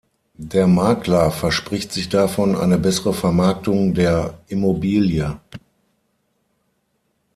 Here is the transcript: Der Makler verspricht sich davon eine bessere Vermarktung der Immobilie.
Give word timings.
Der 0.39 0.65
Makler 0.65 1.29
verspricht 1.29 1.91
sich 1.91 2.09
davon 2.09 2.55
eine 2.55 2.79
bessere 2.79 3.13
Vermarktung 3.13 3.93
der 3.93 4.33
Immobilie. 4.47 5.39